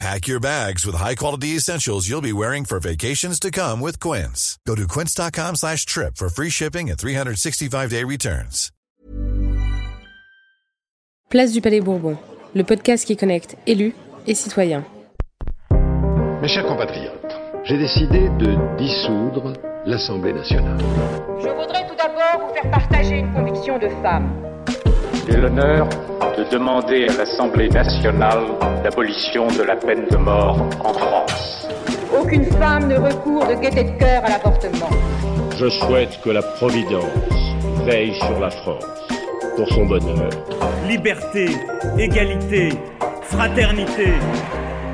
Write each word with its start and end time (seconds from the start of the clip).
Pack 0.00 0.26
your 0.26 0.40
bags 0.40 0.84
with 0.84 0.96
high-quality 0.96 1.56
essentials 1.56 2.08
you'll 2.08 2.20
be 2.20 2.32
wearing 2.32 2.64
for 2.64 2.78
vacations 2.80 3.38
to 3.40 3.50
come 3.50 3.80
with 3.80 3.98
Quince. 4.00 4.58
Go 4.66 4.74
to 4.74 4.86
quince.com 4.88 5.54
slash 5.56 5.86
trip 5.86 6.16
for 6.16 6.28
free 6.28 6.50
shipping 6.50 6.90
and 6.90 6.98
365-day 6.98 8.04
returns. 8.04 8.70
Place 11.30 11.52
du 11.52 11.60
Palais 11.60 11.80
Bourbon, 11.80 12.18
le 12.54 12.62
podcast 12.64 13.06
qui 13.06 13.16
connecte 13.16 13.56
élus 13.66 13.94
et 14.26 14.34
citoyens. 14.34 14.84
Mes 16.42 16.48
chers 16.48 16.66
compatriotes, 16.66 17.34
j'ai 17.64 17.78
décidé 17.78 18.28
de 18.38 18.76
dissoudre 18.76 19.54
l'Assemblée 19.86 20.32
nationale. 20.32 20.78
Je 21.40 21.48
voudrais 21.48 21.88
tout 21.88 21.96
d'abord 21.96 22.46
vous 22.46 22.54
faire 22.54 22.70
partager 22.70 23.18
une 23.20 23.32
conviction 23.32 23.78
de 23.78 23.88
femme. 24.02 24.30
J'ai 25.26 25.36
l'honneur 25.38 25.88
de 26.36 26.44
demander 26.50 27.06
à 27.08 27.16
l'Assemblée 27.18 27.68
nationale 27.68 28.44
l'abolition 28.82 29.46
de 29.48 29.62
la 29.62 29.76
peine 29.76 30.06
de 30.10 30.16
mort 30.16 30.58
en 30.80 30.92
France. 30.92 31.68
Aucune 32.20 32.44
femme 32.44 32.88
ne 32.88 32.96
recourt 32.96 33.46
de 33.46 33.54
gaieté 33.54 33.84
de 33.84 33.98
cœur 33.98 34.22
à 34.24 34.28
l'avortement. 34.28 34.90
Je 35.56 35.68
souhaite 35.68 36.20
que 36.22 36.30
la 36.30 36.42
Providence 36.42 37.04
veille 37.84 38.14
sur 38.14 38.38
la 38.38 38.50
France 38.50 38.84
pour 39.56 39.68
son 39.68 39.86
bonheur 39.86 40.30
Liberté, 40.86 41.46
égalité, 41.98 42.70
fraternité. 43.22 44.12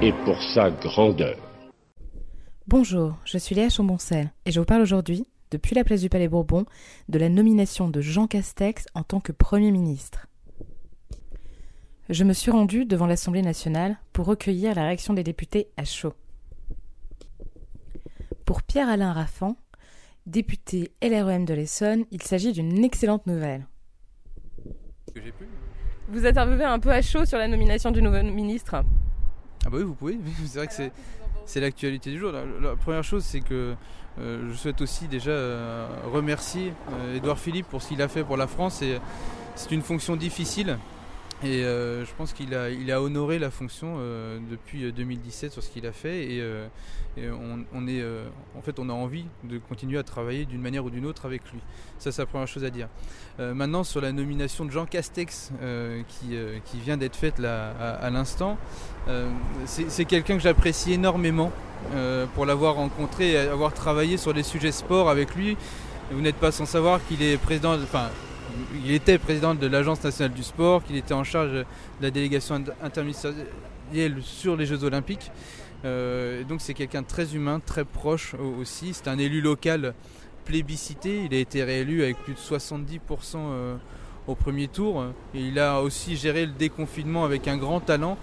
et 0.02 0.12
pour 0.24 0.40
sa 0.54 0.70
grandeur. 0.70 1.36
Bonjour, 2.68 3.14
je 3.24 3.36
suis 3.38 3.54
Léa 3.56 3.68
Chamboncel 3.68 4.30
et 4.46 4.52
je 4.52 4.60
vous 4.60 4.66
parle 4.66 4.82
aujourd'hui, 4.82 5.26
depuis 5.50 5.74
la 5.74 5.84
place 5.84 6.00
du 6.00 6.08
Palais 6.08 6.28
Bourbon, 6.28 6.64
de 7.08 7.18
la 7.18 7.28
nomination 7.28 7.88
de 7.88 8.00
Jean 8.00 8.26
Castex 8.26 8.86
en 8.94 9.02
tant 9.02 9.20
que 9.20 9.32
Premier 9.32 9.70
ministre. 9.70 10.26
Je 12.08 12.24
me 12.24 12.32
suis 12.32 12.50
rendue 12.50 12.86
devant 12.86 13.06
l'Assemblée 13.06 13.42
nationale 13.42 13.98
pour 14.12 14.26
recueillir 14.26 14.74
la 14.74 14.84
réaction 14.84 15.14
des 15.14 15.22
députés 15.22 15.68
à 15.76 15.84
chaud. 15.84 16.14
Pour 18.44 18.62
Pierre-Alain 18.62 19.12
Raffan, 19.12 19.56
député 20.26 20.90
LREM 21.02 21.44
de 21.44 21.54
l'Essonne, 21.54 22.04
il 22.10 22.22
s'agit 22.22 22.52
d'une 22.52 22.82
excellente 22.84 23.26
nouvelle. 23.26 23.66
Vous 26.08 26.26
interviewez 26.26 26.64
un 26.64 26.80
peu 26.80 26.90
à 26.90 27.02
chaud 27.02 27.24
sur 27.24 27.38
la 27.38 27.46
nomination 27.46 27.92
du 27.92 28.02
nouveau 28.02 28.22
ministre? 28.24 28.82
Ah 29.64 29.70
bah 29.70 29.76
oui, 29.78 29.84
vous 29.84 29.94
pouvez. 29.94 30.18
C'est 30.46 30.58
vrai 30.58 30.66
que 30.66 30.72
c'est, 30.72 30.92
c'est 31.50 31.60
l'actualité 31.60 32.12
du 32.12 32.18
jour. 32.20 32.30
La, 32.32 32.76
première 32.76 33.02
chose, 33.02 33.24
c'est 33.24 33.40
que 33.40 33.74
euh, 34.20 34.48
je 34.50 34.56
souhaite 34.56 34.80
aussi 34.80 35.08
déjà 35.08 35.32
euh, 35.32 35.88
remercier 36.12 36.72
euh, 36.92 37.16
Édouard 37.16 37.40
Philippe 37.40 37.66
pour 37.66 37.82
ce 37.82 37.88
qu'il 37.88 38.00
a 38.02 38.06
fait 38.08 38.22
pour 38.22 38.36
la 38.36 38.46
France. 38.46 38.84
C'est 39.56 39.74
une 39.74 39.82
fonction 39.82 40.14
difficile. 40.14 40.78
Et 41.42 41.64
euh, 41.64 42.04
je 42.04 42.10
pense 42.18 42.34
qu'il 42.34 42.54
a, 42.54 42.68
il 42.68 42.92
a 42.92 43.00
honoré 43.00 43.38
la 43.38 43.50
fonction 43.50 43.94
euh, 43.98 44.38
depuis 44.50 44.84
euh, 44.84 44.92
2017 44.92 45.52
sur 45.52 45.62
ce 45.62 45.70
qu'il 45.70 45.86
a 45.86 45.92
fait. 45.92 46.24
Et, 46.32 46.40
euh, 46.42 46.66
on, 47.72 47.88
est, 47.88 48.00
euh, 48.02 48.24
en 48.56 48.60
fait, 48.62 48.78
on 48.78 48.88
a 48.88 48.92
envie 48.92 49.24
de 49.44 49.58
continuer 49.58 49.98
à 49.98 50.02
travailler 50.02 50.44
d'une 50.44 50.60
manière 50.60 50.84
ou 50.84 50.90
d'une 50.90 51.06
autre 51.06 51.24
avec 51.24 51.42
lui. 51.50 51.58
Ça, 51.98 52.12
c'est 52.12 52.20
la 52.22 52.26
première 52.26 52.46
chose 52.46 52.62
à 52.64 52.70
dire. 52.70 52.88
Euh, 53.40 53.54
maintenant, 53.54 53.84
sur 53.84 54.00
la 54.02 54.12
nomination 54.12 54.64
de 54.66 54.70
Jean 54.70 54.84
Castex, 54.84 55.50
euh, 55.62 56.02
qui, 56.08 56.36
euh, 56.36 56.58
qui 56.66 56.78
vient 56.78 56.96
d'être 56.98 57.16
faite 57.16 57.38
là, 57.38 57.70
à, 57.80 57.90
à 57.94 58.10
l'instant, 58.10 58.58
euh, 59.08 59.30
c'est 59.64 60.04
quelqu'un 60.04 60.36
que 60.36 60.42
j'apprécie 60.42 60.92
énormément 60.92 61.50
euh, 61.94 62.26
pour 62.34 62.44
l'avoir 62.44 62.74
rencontré 62.74 63.30
et 63.32 63.38
avoir 63.38 63.72
travaillé 63.72 64.18
sur 64.18 64.32
les 64.34 64.42
sujets 64.42 64.72
sport 64.72 65.08
avec 65.08 65.34
lui. 65.34 65.56
Vous 66.12 66.20
n'êtes 66.20 66.36
pas 66.36 66.52
sans 66.52 66.66
savoir 66.66 67.00
qu'il 67.08 67.22
est 67.22 67.38
président, 67.38 67.76
de- 67.78 67.82
enfin, 67.84 68.10
il 68.84 68.90
était 68.92 69.18
président 69.18 69.54
de 69.54 69.66
l'Agence 69.66 70.02
nationale 70.02 70.32
du 70.32 70.42
sport, 70.42 70.82
qu'il 70.84 70.96
était 70.96 71.14
en 71.14 71.24
charge 71.24 71.52
de 71.52 71.64
la 72.00 72.10
délégation 72.10 72.56
inter- 72.56 72.72
interministérielle 72.82 74.16
sur 74.22 74.56
les 74.56 74.66
Jeux 74.66 74.84
Olympiques. 74.84 75.30
Euh, 75.84 76.44
donc 76.44 76.60
c'est 76.60 76.74
quelqu'un 76.74 77.02
très 77.02 77.34
humain, 77.34 77.60
très 77.64 77.84
proche 77.84 78.34
au- 78.34 78.60
aussi. 78.60 78.92
C'est 78.92 79.08
un 79.08 79.18
élu 79.18 79.40
local 79.40 79.94
plébiscité. 80.44 81.24
Il 81.24 81.34
a 81.34 81.38
été 81.38 81.62
réélu 81.64 82.02
avec 82.02 82.16
plus 82.18 82.34
de 82.34 82.38
70% 82.38 82.98
euh, 83.36 83.76
au 84.26 84.34
premier 84.34 84.68
tour. 84.68 85.04
Il 85.34 85.58
a 85.58 85.80
aussi 85.80 86.16
géré 86.16 86.46
le 86.46 86.52
déconfinement 86.52 87.24
avec 87.24 87.48
un 87.48 87.56
grand 87.56 87.80
talent. 87.80 88.18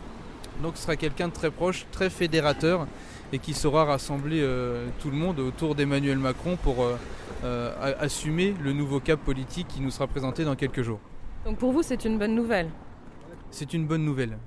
Donc 0.62 0.74
ce 0.78 0.84
sera 0.84 0.96
quelqu'un 0.96 1.28
de 1.28 1.34
très 1.34 1.52
proche, 1.52 1.86
très 1.92 2.10
fédérateur 2.10 2.88
et 3.34 3.40
qui 3.40 3.54
saura 3.54 3.86
rassembler 3.86 4.40
euh, 4.42 4.88
tout 5.00 5.10
le 5.10 5.18
monde 5.18 5.40
autour 5.40 5.76
d'Emmanuel 5.76 6.18
Macron 6.18 6.56
pour 6.56 6.84
euh, 6.84 6.96
euh, 7.44 7.94
assumer 8.00 8.56
le 8.62 8.74
nouveau 8.74 9.00
cap 9.00 9.20
politique 9.20 9.68
qui 9.68 9.82
nous 9.82 9.92
sera 9.92 10.08
présenté 10.08 10.46
dans 10.46 10.56
quelques 10.56 10.82
jours. 10.82 11.00
Donc 11.46 11.58
pour 11.58 11.72
vous, 11.72 11.84
c'est 11.84 12.06
une 12.06 12.18
bonne 12.18 12.36
nouvelle? 12.36 12.70
C'est 13.52 13.74
une 13.74 13.86
bonne 13.86 14.04
nouvelle. 14.04 14.38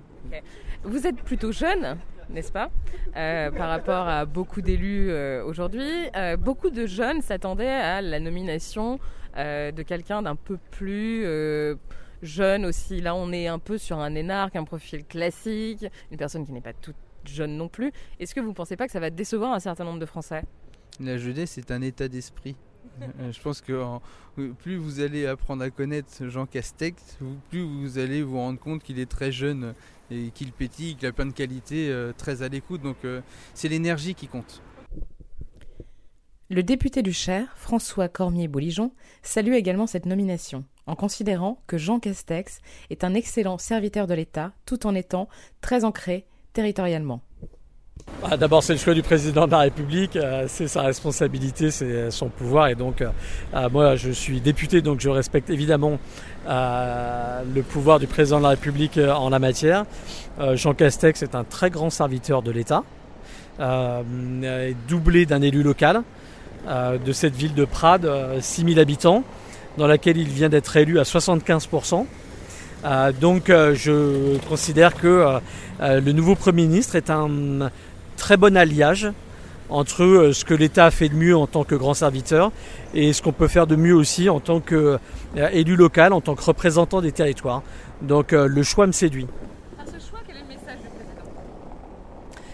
Vous 0.84 1.06
êtes 1.06 1.16
plutôt 1.16 1.52
jeune, 1.52 1.98
n'est-ce 2.28 2.52
pas? 2.52 2.70
Euh, 3.16 3.50
Par 3.50 3.68
rapport 3.68 4.08
à 4.08 4.24
beaucoup 4.24 4.60
d'élus 4.62 5.10
euh, 5.10 5.44
aujourd'hui, 5.44 5.90
Euh, 6.16 6.36
beaucoup 6.36 6.70
de 6.70 6.86
jeunes 6.86 7.22
s'attendaient 7.22 7.66
à 7.68 8.00
la 8.00 8.20
nomination 8.20 8.98
de 9.36 9.82
quelqu'un 9.82 10.22
d'un 10.22 10.34
peu 10.34 10.58
plus 10.70 11.24
jeune 12.22 12.66
aussi. 12.66 13.00
Là, 13.00 13.14
on 13.14 13.32
est 13.32 13.46
un 13.46 13.60
peu 13.60 13.78
sur 13.78 13.98
un 13.98 14.14
énarque, 14.14 14.56
un 14.56 14.64
profil 14.64 15.04
classique, 15.04 15.86
une 16.10 16.18
personne 16.18 16.44
qui 16.44 16.52
n'est 16.52 16.60
pas 16.60 16.72
toute 16.72 16.96
jeune 17.28 17.56
non 17.56 17.68
plus. 17.68 17.92
Est-ce 18.18 18.34
que 18.34 18.40
vous 18.40 18.48
ne 18.48 18.54
pensez 18.54 18.76
pas 18.76 18.86
que 18.86 18.92
ça 18.92 19.00
va 19.00 19.10
décevoir 19.10 19.52
un 19.52 19.60
certain 19.60 19.84
nombre 19.84 19.98
de 19.98 20.06
Français? 20.06 20.44
La 21.00 21.16
jeunesse 21.18 21.58
est 21.58 21.70
un 21.70 21.82
état 21.82 22.08
d'esprit. 22.08 22.56
Euh, 23.20 23.32
Je 23.32 23.40
pense 23.40 23.60
que 23.62 23.80
en- 23.80 24.02
plus 24.58 24.76
vous 24.76 25.00
allez 25.00 25.26
apprendre 25.26 25.62
à 25.62 25.70
connaître 25.70 26.26
Jean 26.28 26.44
Castex, 26.46 27.18
plus 27.48 27.62
vous 27.62 27.98
allez 27.98 28.22
vous 28.22 28.36
rendre 28.36 28.58
compte 28.58 28.82
qu'il 28.82 28.98
est 28.98 29.10
très 29.10 29.32
jeune 29.32 29.74
et 30.10 30.30
qu'il 30.32 30.52
pétille, 30.52 30.96
qu'il 30.96 31.06
a 31.08 31.12
plein 31.12 31.24
de 31.26 31.32
qualités, 31.32 31.88
euh, 31.90 32.12
très 32.16 32.42
à 32.42 32.48
l'écoute. 32.48 32.82
Donc 32.82 32.96
euh, 33.04 33.20
c'est 33.54 33.68
l'énergie 33.68 34.14
qui 34.14 34.28
compte. 34.28 34.60
Le 36.48 36.62
député 36.62 37.02
du 37.02 37.12
Cher, 37.12 37.52
François 37.56 38.08
Cormier-Bouligeon, 38.08 38.92
salue 39.22 39.52
également 39.54 39.86
cette 39.86 40.06
nomination, 40.06 40.64
en 40.86 40.96
considérant 40.96 41.62
que 41.68 41.78
Jean 41.78 42.00
Castex 42.00 42.60
est 42.90 43.04
un 43.04 43.14
excellent 43.14 43.56
serviteur 43.56 44.06
de 44.08 44.14
l'État, 44.14 44.52
tout 44.66 44.84
en 44.86 44.94
étant 44.94 45.28
très 45.60 45.84
ancré 45.84 46.26
territorialement. 46.60 47.22
Ah, 48.22 48.36
D'abord, 48.36 48.62
c'est 48.62 48.74
le 48.74 48.78
choix 48.78 48.92
du 48.92 49.02
président 49.02 49.46
de 49.46 49.52
la 49.52 49.60
République, 49.60 50.16
euh, 50.16 50.44
c'est 50.46 50.68
sa 50.68 50.82
responsabilité, 50.82 51.70
c'est 51.70 52.10
son 52.10 52.28
pouvoir. 52.28 52.68
Et 52.68 52.74
donc, 52.74 53.00
euh, 53.00 53.08
euh, 53.54 53.70
moi, 53.70 53.96
je 53.96 54.10
suis 54.10 54.42
député, 54.42 54.82
donc 54.82 55.00
je 55.00 55.08
respecte 55.08 55.48
évidemment 55.48 55.98
le 56.46 57.62
pouvoir 57.62 57.98
du 57.98 58.06
président 58.06 58.38
de 58.38 58.42
la 58.42 58.50
République 58.50 58.98
en 58.98 59.28
la 59.30 59.38
matière. 59.38 59.84
Jean 60.54 60.74
Castex 60.74 61.22
est 61.22 61.34
un 61.34 61.44
très 61.44 61.70
grand 61.70 61.90
serviteur 61.90 62.42
de 62.42 62.50
l'État, 62.50 62.82
doublé 64.88 65.26
d'un 65.26 65.42
élu 65.42 65.62
local 65.62 66.02
de 66.66 67.12
cette 67.12 67.36
ville 67.36 67.54
de 67.54 67.64
Prades, 67.64 68.04
euh, 68.04 68.40
6000 68.40 68.80
habitants, 68.80 69.22
dans 69.78 69.86
laquelle 69.86 70.16
il 70.16 70.28
vient 70.28 70.48
d'être 70.48 70.76
élu 70.76 70.98
à 70.98 71.04
75%. 71.04 72.06
Euh, 72.84 73.12
donc, 73.12 73.50
euh, 73.50 73.74
je 73.74 74.38
considère 74.48 74.94
que 74.94 75.40
euh, 75.80 76.00
le 76.00 76.12
nouveau 76.12 76.34
Premier 76.34 76.62
ministre 76.62 76.96
est 76.96 77.10
un 77.10 77.70
très 78.16 78.36
bon 78.36 78.56
alliage 78.56 79.10
entre 79.68 80.30
ce 80.32 80.44
que 80.44 80.54
l'État 80.54 80.86
a 80.86 80.90
fait 80.90 81.08
de 81.08 81.14
mieux 81.14 81.36
en 81.36 81.46
tant 81.46 81.62
que 81.62 81.76
grand 81.76 81.94
serviteur 81.94 82.50
et 82.92 83.12
ce 83.12 83.22
qu'on 83.22 83.32
peut 83.32 83.46
faire 83.46 83.68
de 83.68 83.76
mieux 83.76 83.94
aussi 83.94 84.28
en 84.28 84.40
tant 84.40 84.60
qu'élu 84.60 85.76
local, 85.76 86.12
en 86.12 86.20
tant 86.20 86.34
que 86.34 86.42
représentant 86.42 87.00
des 87.00 87.12
territoires. 87.12 87.62
Donc 88.02 88.32
le 88.32 88.62
choix 88.64 88.88
me 88.88 88.92
séduit. 88.92 89.28
À 89.78 89.86
ce 89.86 89.92
choix, 90.04 90.18
quel 90.26 90.36
est 90.36 90.40
le 90.40 90.48
message 90.48 90.78
du 90.80 90.88
président 90.88 91.30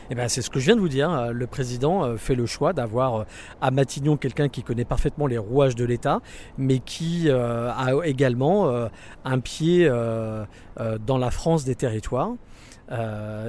Eh 0.08 0.14
ben, 0.14 0.28
c'est 0.28 0.40
ce 0.42 0.50
que 0.50 0.60
je 0.60 0.66
viens 0.66 0.76
de 0.76 0.80
vous 0.80 0.88
dire. 0.88 1.10
Euh, 1.10 1.32
Le 1.32 1.46
président 1.46 2.04
euh, 2.04 2.16
fait 2.16 2.36
le 2.36 2.46
choix 2.46 2.72
d'avoir 2.72 3.14
euh, 3.16 3.24
à 3.60 3.70
Matignon 3.70 4.16
quelqu'un 4.16 4.48
qui 4.48 4.62
connaît 4.62 4.84
parfaitement 4.84 5.26
les 5.26 5.38
rouages 5.38 5.74
de 5.74 5.84
l'État, 5.84 6.20
mais 6.58 6.78
qui 6.78 7.28
euh, 7.28 7.70
a 7.72 8.06
également 8.06 8.88
un 9.24 9.40
pied 9.40 9.88
dans 9.88 11.18
la 11.18 11.30
France 11.30 11.64
des 11.64 11.74
territoires. 11.74 12.32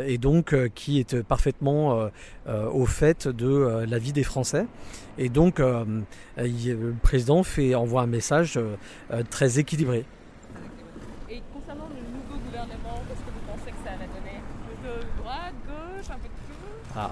et 0.05 0.17
donc 0.17 0.55
qui 0.73 0.99
est 0.99 1.21
parfaitement 1.23 2.09
au 2.47 2.85
fait 2.85 3.27
de 3.27 3.85
la 3.87 3.99
vie 3.99 4.13
des 4.13 4.23
Français. 4.23 4.65
Et 5.17 5.29
donc 5.29 5.59
le 5.59 6.93
président 7.01 7.43
fait, 7.43 7.75
envoie 7.75 8.01
un 8.01 8.07
message 8.07 8.59
très 9.29 9.59
équilibré. 9.59 10.05
Et 11.29 11.41
concernant 11.53 11.89
le 11.89 12.01
nouveau 12.15 12.43
gouvernement, 12.45 13.01
qu'est-ce 13.07 13.19
que 13.19 13.31
vous 13.31 13.45
pensez 13.51 13.71
que 13.71 13.83
ça 13.83 13.91
va 13.91 14.07
donner 14.07 14.39
De 14.83 15.21
droite, 15.21 15.53
gauche, 15.67 16.09
un 16.09 16.19
peu 16.19 16.27
de 16.27 16.37
tout 16.47 16.86
Ah, 16.99 17.11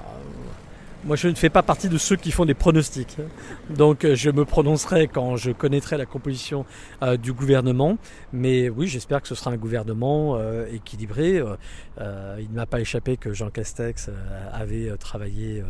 moi, 1.03 1.15
je 1.15 1.27
ne 1.27 1.35
fais 1.35 1.51
pas 1.51 1.61
partie 1.61 1.89
de 1.89 1.99
ceux 1.99 2.15
qui 2.15 2.31
font 2.31 2.45
des 2.45 2.55
pronostics. 2.55 3.17
Donc, 3.69 4.07
je 4.11 4.31
me 4.31 4.43
prononcerai 4.43 5.07
quand 5.07 5.37
je 5.37 5.51
connaîtrai 5.51 5.97
la 5.97 6.07
composition 6.07 6.65
du 7.21 7.31
gouvernement. 7.31 7.99
Mais 8.33 8.69
oui, 8.69 8.87
j'espère 8.87 9.21
que 9.21 9.27
ce 9.27 9.35
sera 9.35 9.51
un 9.51 9.57
gouvernement 9.57 10.39
équilibré. 10.73 11.43
il 11.99 12.49
ne 12.49 12.55
m'a 12.55 12.65
pas 12.65 12.79
échappé 12.79 13.17
que 13.17 13.33
Jean 13.33 13.51
Castex 13.51 14.09
avait 14.51 14.97
travaillé 14.97 15.63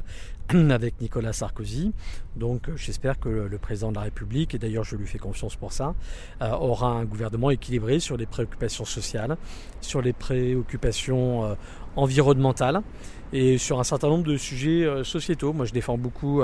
avec 0.71 1.01
Nicolas 1.01 1.33
Sarkozy. 1.33 1.91
Donc 2.35 2.69
j'espère 2.75 3.19
que 3.19 3.29
le 3.29 3.57
président 3.57 3.89
de 3.89 3.95
la 3.95 4.03
République, 4.03 4.53
et 4.53 4.59
d'ailleurs 4.59 4.83
je 4.83 4.95
lui 4.95 5.07
fais 5.07 5.17
confiance 5.17 5.55
pour 5.55 5.71
ça, 5.71 5.95
euh, 6.41 6.51
aura 6.51 6.89
un 6.89 7.05
gouvernement 7.05 7.49
équilibré 7.49 7.99
sur 7.99 8.17
les 8.17 8.25
préoccupations 8.25 8.85
sociales, 8.85 9.37
sur 9.81 10.01
les 10.01 10.13
préoccupations 10.13 11.45
euh, 11.45 11.55
environnementales 11.95 12.81
et 13.33 13.57
sur 13.57 13.79
un 13.79 13.83
certain 13.83 14.09
nombre 14.09 14.23
de 14.23 14.37
sujets 14.37 14.85
euh, 14.85 15.03
sociétaux. 15.03 15.51
Moi 15.51 15.65
je 15.65 15.73
défends 15.73 15.97
beaucoup 15.97 16.43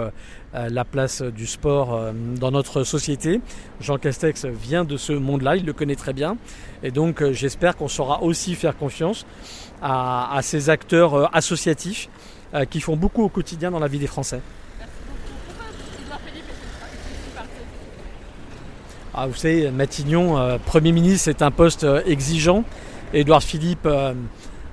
la 0.54 0.86
place 0.86 1.22
du 1.22 1.46
sport 1.46 2.12
dans 2.40 2.52
notre 2.52 2.84
société. 2.84 3.40
Jean 3.80 3.98
Castex 3.98 4.46
vient 4.46 4.84
de 4.84 4.98
ce 4.98 5.14
monde-là, 5.14 5.58
il 5.58 5.66
le 5.66 5.74
connaît 5.74 5.96
très 5.96 6.14
bien. 6.14 6.38
Et 6.84 6.92
donc 6.92 7.24
j'espère 7.32 7.78
qu'on 7.78 7.88
saura 7.88 8.24
aussi 8.24 8.56
faire 8.56 8.78
confiance 8.78 9.26
à 9.82 10.40
ces 10.42 10.70
acteurs 10.70 11.34
associatifs 11.36 12.10
euh, 12.54 12.66
qui 12.66 12.82
font 12.82 12.98
beaucoup 12.98 13.24
au 13.24 13.30
quotidien 13.30 13.72
dans 13.72 13.80
la 13.80 13.88
vie 13.88 14.00
des 14.00 14.08
Français. 14.08 14.42
Ah, 19.14 19.28
vous 19.28 19.36
savez, 19.36 19.72
Matignon, 19.72 20.38
euh, 20.38 20.58
Premier 20.58 20.92
ministre, 20.92 21.26
c'est 21.26 21.42
un 21.42 21.52
poste 21.52 21.86
euh, 21.86 22.02
exigeant. 22.06 22.66
Édouard 23.14 23.42
Philippe 23.44 23.88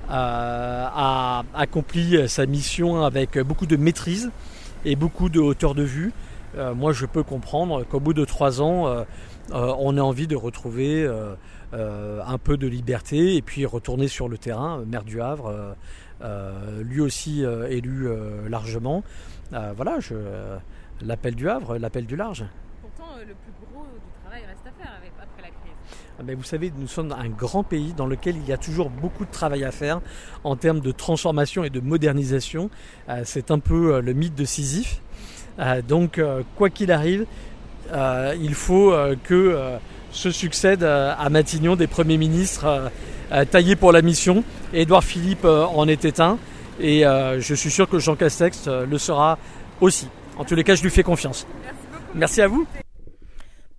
a 0.09 1.43
accompli 1.53 2.27
sa 2.27 2.45
mission 2.45 3.03
avec 3.03 3.37
beaucoup 3.39 3.65
de 3.65 3.77
maîtrise 3.77 4.31
et 4.83 4.95
beaucoup 4.95 5.29
de 5.29 5.39
hauteur 5.39 5.75
de 5.75 5.83
vue. 5.83 6.13
moi, 6.75 6.93
je 6.93 7.05
peux 7.05 7.21
comprendre 7.21 7.83
qu'au 7.83 7.99
bout 7.99 8.13
de 8.13 8.23
trois 8.23 8.61
ans, 8.61 9.05
on 9.51 9.97
ait 9.97 10.01
envie 10.01 10.27
de 10.27 10.35
retrouver 10.35 11.07
un 11.73 12.37
peu 12.37 12.57
de 12.57 12.67
liberté 12.67 13.35
et 13.35 13.41
puis 13.41 13.65
retourner 13.65 14.07
sur 14.07 14.29
le 14.29 14.37
terrain, 14.37 14.83
maire 14.85 15.03
du 15.03 15.21
Havre. 15.21 15.75
Euh, 16.21 16.83
lui 16.83 16.99
aussi 16.99 17.45
euh, 17.45 17.69
élu 17.69 18.07
euh, 18.07 18.49
largement. 18.49 19.03
voilà, 19.51 19.99
je, 19.99 20.15
l'appel 21.01 21.35
du 21.35 21.49
Havre, 21.49 21.77
l'appel 21.77 22.05
du 22.05 22.15
large. 22.15 22.45
Pourtant, 22.81 23.13
le 23.19 23.33
plus 23.33 23.53
gros 23.73 23.85
du 23.85 24.21
travail 24.21 24.45
reste 24.45 24.67
à 24.67 24.83
faire 24.83 24.93
après 25.21 25.41
la 25.41 25.47
crise. 25.47 25.73
Ah 26.19 26.23
ben, 26.23 26.35
vous 26.35 26.43
savez, 26.43 26.73
nous 26.77 26.87
sommes 26.87 27.13
un 27.13 27.29
grand 27.29 27.63
pays 27.63 27.93
dans 27.93 28.05
lequel 28.05 28.35
il 28.35 28.45
y 28.45 28.51
a 28.51 28.57
toujours 28.57 28.89
beaucoup 28.89 29.25
de 29.25 29.31
travail 29.31 29.63
à 29.63 29.71
faire 29.71 30.01
en 30.43 30.57
termes 30.57 30.81
de 30.81 30.91
transformation 30.91 31.63
et 31.63 31.69
de 31.69 31.79
modernisation. 31.79 32.69
c'est 33.23 33.49
un 33.49 33.59
peu 33.59 34.01
le 34.01 34.13
mythe 34.13 34.35
de 34.35 34.45
Sisyphe. 34.45 35.01
donc, 35.87 36.21
quoi 36.57 36.69
qu'il 36.69 36.91
arrive, 36.91 37.25
il 37.93 38.53
faut 38.53 38.93
que 39.23 39.77
se 40.11 40.31
succèdent 40.31 40.83
à 40.83 41.29
Matignon 41.29 41.75
des 41.75 41.87
premiers 41.87 42.17
ministres 42.17 42.91
euh, 43.31 43.45
taillé 43.45 43.75
pour 43.75 43.91
la 43.91 44.01
mission. 44.01 44.43
Édouard 44.73 45.03
Philippe 45.03 45.45
euh, 45.45 45.65
en 45.65 45.87
était 45.87 46.19
un. 46.19 46.39
Et 46.79 47.05
euh, 47.05 47.39
je 47.39 47.53
suis 47.53 47.69
sûr 47.69 47.87
que 47.87 47.99
Jean 47.99 48.15
Castex 48.15 48.67
le 48.67 48.97
sera 48.97 49.37
aussi. 49.81 50.07
En 50.37 50.45
tous 50.45 50.55
les 50.55 50.63
cas, 50.63 50.75
je 50.75 50.83
lui 50.83 50.89
fais 50.89 51.03
confiance. 51.03 51.45
Merci, 52.15 52.41
à 52.41 52.47
vous. 52.47 52.65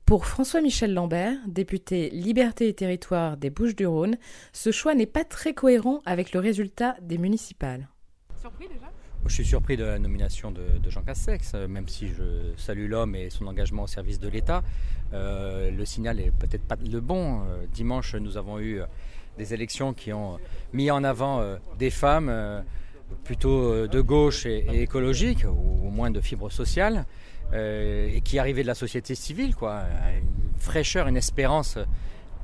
Pour 0.04 0.26
François-Michel 0.26 0.92
Lambert, 0.92 1.36
député 1.46 2.10
Liberté 2.10 2.68
et 2.68 2.74
Territoire 2.74 3.36
des 3.36 3.48
Bouches-du-Rhône, 3.48 4.18
ce 4.52 4.70
choix 4.70 4.94
n'est 4.94 5.06
pas 5.06 5.24
très 5.24 5.54
cohérent 5.54 6.00
avec 6.04 6.32
le 6.32 6.40
résultat 6.40 6.96
des 7.00 7.16
municipales. 7.16 7.88
Surpris 8.40 8.68
déjà? 8.68 8.90
Je 9.26 9.34
suis 9.34 9.44
surpris 9.44 9.76
de 9.76 9.84
la 9.84 9.98
nomination 9.98 10.50
de, 10.50 10.62
Jean 10.88 11.02
Castex, 11.02 11.54
même 11.54 11.88
si 11.88 12.08
je 12.08 12.52
salue 12.56 12.88
l'homme 12.88 13.14
et 13.14 13.30
son 13.30 13.46
engagement 13.46 13.84
au 13.84 13.86
service 13.86 14.18
de 14.18 14.28
l'État. 14.28 14.62
le 15.12 15.84
signal 15.84 16.20
est 16.20 16.30
peut-être 16.30 16.64
pas 16.64 16.76
le 16.76 17.00
bon. 17.00 17.42
dimanche, 17.72 18.14
nous 18.14 18.36
avons 18.36 18.58
eu 18.58 18.80
des 19.40 19.54
élections 19.54 19.94
qui 19.94 20.12
ont 20.12 20.38
mis 20.72 20.90
en 20.90 21.02
avant 21.02 21.40
euh, 21.40 21.56
des 21.78 21.90
femmes 21.90 22.28
euh, 22.28 22.60
plutôt 23.24 23.72
euh, 23.72 23.88
de 23.88 24.00
gauche 24.00 24.44
et, 24.44 24.66
écologiques, 24.82 25.44
ou 25.44 25.86
au 25.86 25.90
moins 25.90 26.10
de 26.10 26.20
fibres 26.20 26.50
sociales, 26.50 27.06
et 27.52 28.20
qui 28.24 28.38
arrivaient 28.38 28.62
de 28.62 28.68
la 28.68 28.76
société 28.76 29.16
civile, 29.16 29.56
quoi. 29.56 29.82
Une 30.16 30.60
fraîcheur, 30.60 31.08
une 31.08 31.16
espérance 31.16 31.78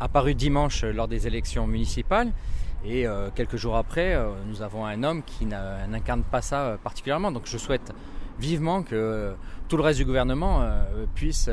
apparue 0.01 0.35
dimanche 0.35 0.83
lors 0.83 1.07
des 1.07 1.29
élections 1.29 1.69
municipales. 1.69 2.33
Et 2.85 3.05
quelques 3.35 3.57
jours 3.57 3.77
après, 3.77 4.17
nous 4.47 4.63
avons 4.63 4.85
un 4.87 5.03
homme 5.03 5.23
qui 5.25 5.45
n'incarne 5.45 6.23
pas 6.23 6.41
ça 6.41 6.79
particulièrement. 6.85 7.33
Donc 7.33 7.43
je 7.47 7.59
souhaite 7.59 7.93
vivement 8.39 8.83
que 8.83 9.35
tout 9.69 9.77
le 9.77 9.83
reste 9.83 9.99
du 9.99 10.05
gouvernement 10.05 10.65
puisse 11.15 11.51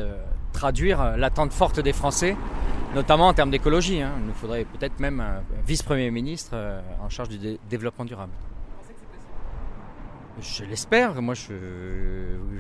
traduire 0.51 1.17
l'attente 1.17 1.51
forte 1.51 1.79
des 1.79 1.93
Français 1.93 2.35
notamment 2.93 3.27
en 3.27 3.33
termes 3.33 3.51
d'écologie. 3.51 4.01
Hein. 4.01 4.13
Il 4.19 4.25
nous 4.27 4.33
faudrait 4.33 4.65
peut-être 4.65 4.99
même 4.99 5.19
un 5.19 5.43
vice-premier 5.65 6.11
ministre 6.11 6.51
euh, 6.53 6.81
en 7.01 7.09
charge 7.09 7.29
du 7.29 7.57
développement 7.69 8.05
durable. 8.05 8.33
Je 10.41 10.63
l'espère. 10.63 11.21
Moi, 11.21 11.35
je, 11.35 11.53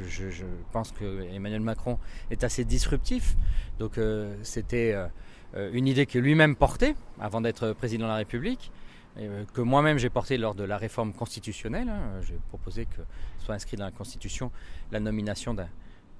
je, 0.07 0.45
pense 0.71 0.91
que 0.91 1.23
Emmanuel 1.33 1.61
Macron 1.61 1.97
est 2.29 2.43
assez 2.43 2.65
disruptif. 2.65 3.35
Donc, 3.79 3.97
euh, 3.97 4.35
c'était 4.43 4.93
euh, 4.93 5.07
une 5.55 5.87
idée 5.87 6.05
que 6.05 6.19
lui-même 6.19 6.55
portait 6.55 6.95
avant 7.19 7.41
d'être 7.41 7.73
président 7.73 8.05
de 8.05 8.11
la 8.11 8.17
République, 8.17 8.71
que 9.53 9.61
moi-même 9.61 9.97
j'ai 9.97 10.09
portée 10.09 10.37
lors 10.37 10.55
de 10.55 10.63
la 10.63 10.77
réforme 10.77 11.13
constitutionnelle. 11.13 11.89
Hein. 11.89 12.21
J'ai 12.21 12.39
proposé 12.49 12.85
que 12.85 13.01
soit 13.39 13.55
inscrit 13.55 13.77
dans 13.77 13.85
la 13.85 13.91
Constitution 13.91 14.51
la 14.91 14.99
nomination 14.99 15.53
d'un 15.53 15.67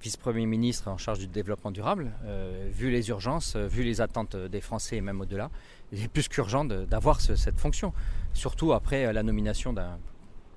vice-premier 0.04 0.46
ministre 0.46 0.90
en 0.90 0.98
charge 0.98 1.20
du 1.20 1.28
développement 1.28 1.72
durable, 1.72 2.12
euh, 2.26 2.70
vu 2.72 2.92
les 2.92 3.08
urgences, 3.08 3.56
euh, 3.56 3.68
vu 3.68 3.84
les 3.84 4.02
attentes 4.02 4.36
des 4.36 4.60
Français 4.60 4.98
et 4.98 5.02
même 5.02 5.22
au-delà, 5.22 5.50
il 5.94 6.04
est 6.04 6.10
plus 6.10 6.28
qu'urgent 6.28 6.66
d'avoir 6.66 7.22
cette 7.22 7.60
fonction. 7.60 7.94
Surtout 8.34 8.74
après 8.74 9.06
euh, 9.06 9.14
la 9.14 9.24
nomination 9.24 9.72
d'un 9.72 9.98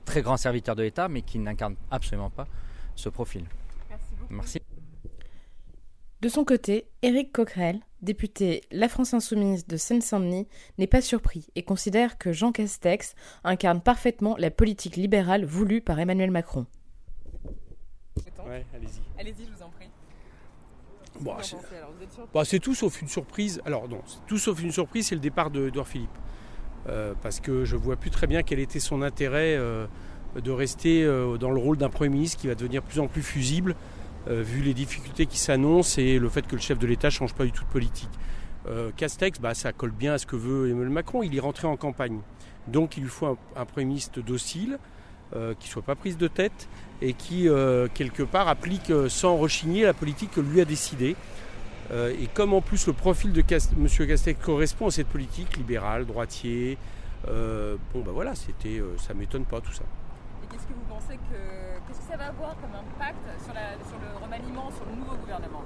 très 0.05 0.23
grand 0.23 0.37
serviteur 0.37 0.75
de 0.75 0.82
l'État, 0.82 1.08
mais 1.08 1.23
qui 1.23 1.38
n'incarne 1.38 1.76
absolument 1.93 2.31
pas 2.31 2.49
ce 2.96 3.08
profil. 3.08 3.44
Merci 3.88 4.14
beaucoup. 4.19 4.34
Merci. 4.34 4.61
De 6.22 6.28
son 6.28 6.44
côté, 6.44 6.88
Éric 7.02 7.32
Coquerel, 7.32 7.80
député 8.00 8.62
La 8.70 8.88
France 8.88 9.12
Insoumise 9.12 9.66
de 9.66 9.76
Seine-Saint-Denis, 9.76 10.48
n'est 10.78 10.86
pas 10.86 11.02
surpris 11.02 11.48
et 11.54 11.62
considère 11.62 12.16
que 12.16 12.32
Jean 12.32 12.52
Castex 12.52 13.14
incarne 13.44 13.82
parfaitement 13.82 14.34
la 14.38 14.50
politique 14.50 14.96
libérale 14.96 15.44
voulue 15.44 15.82
par 15.82 16.00
Emmanuel 16.00 16.30
Macron. 16.30 16.66
Ouais, 18.46 18.64
allez-y. 18.74 19.20
Allez-y, 19.20 19.44
je 19.44 19.50
vous 19.50 19.62
en 19.62 19.70
prie. 19.70 19.88
Bah, 22.32 22.44
c'est 22.44 22.60
tout 22.60 22.74
sauf 22.74 23.00
une 23.02 23.08
surprise. 23.08 23.60
Alors 23.64 23.88
non, 23.88 24.00
tout 24.26 24.38
sauf 24.38 24.62
une 24.62 24.72
surprise, 24.72 25.08
c'est 25.08 25.14
le 25.14 25.20
départ 25.20 25.50
d'Edouard 25.50 25.88
Philippe. 25.88 26.11
Euh, 26.88 27.14
parce 27.20 27.40
que 27.40 27.64
je 27.64 27.76
vois 27.76 27.96
plus 27.96 28.11
très 28.11 28.26
bien 28.26 28.42
quel 28.42 28.61
était 28.61 28.78
son 28.78 29.02
intérêt 29.02 29.56
euh, 29.56 29.87
de 30.40 30.50
rester 30.52 31.02
euh, 31.02 31.37
dans 31.37 31.50
le 31.50 31.61
rôle 31.61 31.76
d'un 31.76 31.88
Premier 31.88 32.11
ministre 32.11 32.40
qui 32.40 32.46
va 32.46 32.54
devenir 32.54 32.82
de 32.82 32.87
plus 32.87 33.00
en 33.00 33.08
plus 33.08 33.23
fusible, 33.23 33.75
vu 34.28 34.62
les 34.62 34.75
difficultés 34.75 35.26
qui 35.26 35.38
s'annoncent 35.38 36.00
et 36.00 36.18
le 36.18 36.28
fait 36.28 36.47
que 36.47 36.56
le 36.56 36.61
chef 36.61 36.78
de 36.78 36.87
l'État 36.87 37.09
ne 37.09 37.12
change 37.12 37.35
pas 37.35 37.45
du 37.45 37.52
tout 37.52 37.64
de 37.64 37.71
politique. 37.71 38.11
Castex, 38.97 39.38
bah, 39.38 39.54
ça 39.54 39.73
colle 39.73 39.92
bien 39.92 40.14
à 40.14 40.18
ce 40.18 40.26
que 40.26 40.35
veut 40.35 40.68
Emmanuel 40.68 40.90
Macron. 40.90 41.23
Il 41.23 41.37
est 41.37 41.40
rentré 41.40 41.68
en 41.68 41.76
campagne. 41.76 42.18
Donc 42.66 42.97
il 42.97 43.04
lui 43.04 43.09
faut 43.09 43.26
un, 43.26 43.37
un 43.54 43.64
Premier 43.64 43.87
ministre 43.87 44.21
docile, 44.21 44.78
euh, 45.35 45.54
qui 45.59 45.66
ne 45.66 45.73
soit 45.73 45.83
pas 45.83 45.97
prise 45.97 46.16
de 46.16 46.28
tête 46.28 46.68
et 47.02 47.12
qui, 47.12 47.49
euh, 47.49 47.88
quelque 47.92 48.23
part, 48.23 48.47
applique 48.47 48.90
euh, 48.90 49.09
sans 49.09 49.37
rechigner 49.37 49.83
la 49.83 49.92
politique 49.92 50.30
que 50.30 50.40
lui 50.40 50.61
a 50.61 50.64
décidée. 50.64 51.16
et 51.92 52.28
comme 52.33 52.52
en 52.52 52.61
plus 52.61 52.87
le 52.87 52.92
profil 52.92 53.33
de 53.33 53.40
M. 53.40 54.06
Castex 54.06 54.40
correspond 54.40 54.87
à 54.87 54.90
cette 54.92 55.09
politique 55.09 55.56
libérale, 55.56 56.06
droitier, 56.06 56.78
bon 57.26 58.02
ben 58.04 58.12
voilà, 58.12 58.35
c'était, 58.35 58.80
ça 58.99 59.14
m'étonne 59.14 59.45
pas 59.45 59.61
tout 59.61 59.73
ça. 59.73 59.85
Qu'est-ce 60.56 60.68
que 60.68 60.72
vous 60.72 60.88
pensez 60.88 61.18
que, 61.18 61.92
ça 62.08 62.16
va 62.16 62.28
avoir 62.28 62.56
comme 62.56 62.70
impact 62.70 63.18
sur, 63.44 63.52
le 63.52 64.25
remaniement, 64.25 64.70
sur 64.70 64.86
le 64.86 64.96
nouveau 64.96 65.16
gouvernement? 65.16 65.62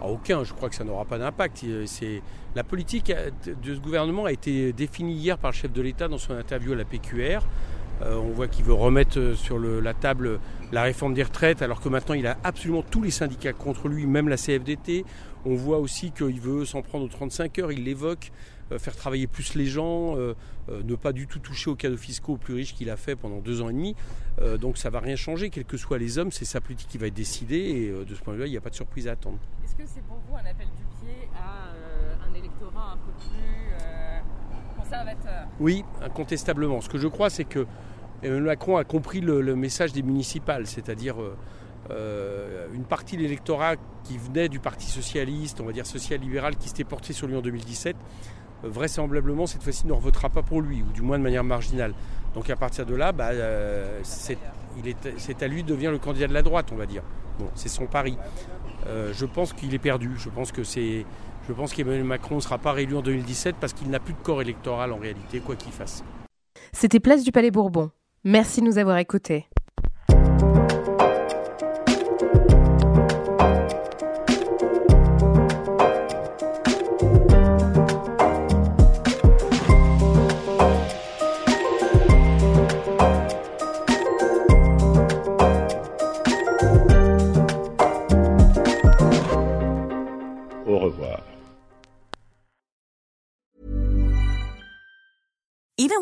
Ah, 0.00 0.06
aucun, 0.06 0.44
je 0.44 0.52
crois 0.52 0.68
que 0.68 0.76
ça 0.76 0.84
n'aura 0.84 1.04
pas 1.04 1.18
d'impact. 1.18 1.64
C'est, 1.86 2.22
la 2.54 2.62
politique 2.62 3.12
de 3.12 3.74
ce 3.74 3.80
gouvernement 3.80 4.26
a 4.26 4.32
été 4.32 4.72
définie 4.72 5.14
hier 5.14 5.38
par 5.38 5.50
le 5.50 5.56
chef 5.56 5.72
de 5.72 5.82
l'État 5.82 6.06
dans 6.06 6.18
son 6.18 6.34
interview 6.34 6.72
à 6.72 6.76
la 6.76 6.84
PQR. 6.84 7.40
Euh, 8.02 8.14
on 8.14 8.30
voit 8.30 8.46
qu'il 8.46 8.64
veut 8.64 8.72
remettre 8.72 9.18
euh, 9.18 9.34
sur 9.34 9.58
la 9.58 9.94
table 9.94 10.38
la 10.70 10.82
réforme 10.82 11.14
des 11.14 11.22
retraites, 11.22 11.60
alors 11.60 11.80
que 11.80 11.88
maintenant 11.88 12.14
il 12.14 12.26
a 12.26 12.36
absolument 12.44 12.82
tous 12.82 13.02
les 13.02 13.10
syndicats 13.10 13.52
contre 13.52 13.88
lui, 13.88 14.06
même 14.06 14.28
la 14.28 14.36
CFDT. 14.36 15.04
On 15.44 15.56
voit 15.56 15.78
aussi 15.78 16.12
qu'il 16.12 16.40
veut 16.40 16.64
s'en 16.64 16.82
prendre 16.82 17.04
aux 17.04 17.08
35 17.08 17.58
heures, 17.58 17.72
il 17.72 17.84
l'évoque, 17.84 18.30
euh, 18.30 18.61
faire 18.78 18.96
travailler 18.96 19.26
plus 19.26 19.54
les 19.54 19.66
gens, 19.66 20.16
ne 20.68 20.94
pas 20.94 21.12
du 21.12 21.26
tout 21.26 21.38
toucher 21.38 21.70
aux 21.70 21.76
cadeaux 21.76 21.96
fiscaux 21.96 22.34
aux 22.34 22.38
plus 22.38 22.54
riches 22.54 22.74
qu'il 22.74 22.90
a 22.90 22.96
fait 22.96 23.16
pendant 23.16 23.38
deux 23.38 23.62
ans 23.62 23.68
et 23.68 23.72
demi. 23.72 23.94
donc 24.60 24.78
ça 24.78 24.88
ne 24.88 24.92
va 24.92 25.00
rien 25.00 25.16
changer, 25.16 25.50
quels 25.50 25.64
que 25.64 25.76
soient 25.76 25.98
les 25.98 26.18
hommes, 26.18 26.32
c'est 26.32 26.44
sa 26.44 26.60
politique 26.60 26.88
qui 26.88 26.98
va 26.98 27.06
être 27.06 27.14
décidée 27.14 27.56
et 27.56 28.04
de 28.04 28.14
ce 28.14 28.20
point 28.20 28.34
de 28.34 28.38
vue-là, 28.38 28.48
il 28.48 28.50
n'y 28.50 28.56
a 28.56 28.60
pas 28.60 28.70
de 28.70 28.74
surprise 28.74 29.08
à 29.08 29.12
attendre. 29.12 29.38
Est-ce 29.64 29.74
que 29.74 29.82
c'est 29.86 30.02
pour 30.02 30.18
vous 30.28 30.36
un 30.36 30.50
appel 30.50 30.66
du 30.66 30.84
pied 31.00 31.28
à 31.36 32.28
un 32.28 32.34
électorat 32.34 32.92
un 32.92 32.96
peu 32.96 33.12
plus 33.18 34.80
conservateur? 34.80 35.48
Oui, 35.60 35.84
incontestablement. 36.02 36.80
Ce 36.80 36.88
que 36.88 36.98
je 36.98 37.08
crois, 37.08 37.30
c'est 37.30 37.44
que 37.44 37.66
Emmanuel 38.22 38.44
Macron 38.44 38.76
a 38.76 38.84
compris 38.84 39.20
le, 39.20 39.56
message 39.56 39.92
des 39.92 40.02
municipales, 40.02 40.66
c'est-à-dire 40.66 41.16
une 41.90 42.84
partie 42.84 43.16
de 43.16 43.22
l'électorat 43.22 43.76
qui 44.04 44.18
venait 44.18 44.48
du 44.48 44.58
Parti 44.58 44.86
socialiste, 44.86 45.60
on 45.60 45.64
va 45.64 45.72
dire 45.72 45.86
social-libéral, 45.86 46.56
qui 46.56 46.68
s'était 46.68 46.84
porté 46.84 47.12
sur 47.12 47.26
lui 47.26 47.36
en 47.36 47.42
2017, 47.42 47.96
vraisemblablement 48.62 49.46
cette 49.46 49.62
fois-ci 49.62 49.86
ne 49.86 49.92
revotera 49.92 50.28
pas 50.28 50.42
pour 50.42 50.60
lui, 50.60 50.82
ou 50.82 50.92
du 50.92 51.02
moins 51.02 51.18
de 51.18 51.22
manière 51.22 51.44
marginale. 51.44 51.94
Donc 52.34 52.50
à 52.50 52.56
partir 52.56 52.86
de 52.86 52.94
là, 52.94 53.12
bah, 53.12 53.30
c'est 54.02 54.38
à 55.42 55.48
lui 55.48 55.62
de 55.62 55.68
devenir 55.68 55.90
le 55.90 55.98
candidat 55.98 56.26
de 56.28 56.34
la 56.34 56.42
droite, 56.42 56.68
on 56.72 56.76
va 56.76 56.86
dire. 56.86 57.02
Bon, 57.38 57.48
c'est 57.54 57.68
son 57.68 57.86
pari. 57.86 58.16
je 58.86 59.24
pense 59.26 59.52
qu'il 59.52 59.74
est 59.74 59.78
perdu. 59.78 60.12
Je 60.16 60.28
pense 60.28 60.52
que 60.52 60.64
c'est 60.64 61.04
je 61.48 61.52
pense 61.52 61.72
qu'Emmanuel 61.72 62.04
Macron 62.04 62.36
ne 62.36 62.40
sera 62.40 62.58
pas 62.58 62.72
réélu 62.72 62.96
en 62.96 63.02
2017 63.02 63.56
parce 63.60 63.72
qu'il 63.72 63.90
n'a 63.90 63.98
plus 63.98 64.14
de 64.14 64.20
corps 64.20 64.40
électoral 64.40 64.92
en 64.92 64.98
réalité, 64.98 65.40
quoi 65.40 65.56
qu'il 65.56 65.72
fasse. 65.72 66.04
C'était 66.72 67.00
Place 67.00 67.24
du 67.24 67.32
Palais 67.32 67.50
Bourbon. 67.50 67.90
Merci 68.24 68.60
de 68.60 68.66
nous 68.66 68.78
avoir 68.78 68.98
écoutés. 68.98 69.46